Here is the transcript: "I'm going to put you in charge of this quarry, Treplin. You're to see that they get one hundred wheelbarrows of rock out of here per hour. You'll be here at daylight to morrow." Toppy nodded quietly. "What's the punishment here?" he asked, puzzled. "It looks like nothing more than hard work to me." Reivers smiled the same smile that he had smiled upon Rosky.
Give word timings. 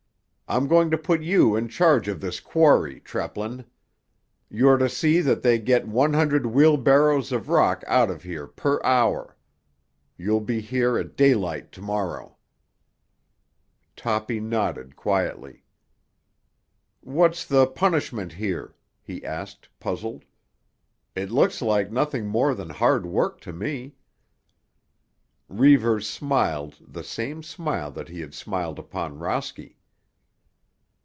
"I'm 0.51 0.67
going 0.67 0.91
to 0.91 0.97
put 0.97 1.21
you 1.23 1.55
in 1.55 1.69
charge 1.69 2.09
of 2.09 2.19
this 2.19 2.41
quarry, 2.41 2.99
Treplin. 2.99 3.63
You're 4.49 4.75
to 4.75 4.89
see 4.89 5.21
that 5.21 5.43
they 5.43 5.57
get 5.57 5.87
one 5.87 6.11
hundred 6.13 6.45
wheelbarrows 6.45 7.31
of 7.31 7.47
rock 7.47 7.85
out 7.87 8.09
of 8.11 8.23
here 8.23 8.47
per 8.47 8.81
hour. 8.83 9.37
You'll 10.17 10.41
be 10.41 10.59
here 10.59 10.97
at 10.97 11.15
daylight 11.15 11.71
to 11.71 11.81
morrow." 11.81 12.35
Toppy 13.95 14.41
nodded 14.41 14.97
quietly. 14.97 15.63
"What's 16.99 17.45
the 17.45 17.65
punishment 17.65 18.33
here?" 18.33 18.75
he 19.01 19.23
asked, 19.23 19.69
puzzled. 19.79 20.25
"It 21.15 21.31
looks 21.31 21.61
like 21.61 21.93
nothing 21.93 22.27
more 22.27 22.53
than 22.55 22.71
hard 22.71 23.05
work 23.05 23.39
to 23.47 23.53
me." 23.53 23.95
Reivers 25.47 26.09
smiled 26.09 26.75
the 26.85 27.05
same 27.05 27.41
smile 27.41 27.89
that 27.91 28.09
he 28.09 28.19
had 28.19 28.33
smiled 28.33 28.79
upon 28.79 29.17
Rosky. 29.17 29.77